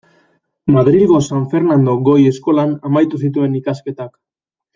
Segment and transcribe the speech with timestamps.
[0.75, 4.13] Madrilgo San Fernando Goi Eskolan amaitu zituen ikasketak.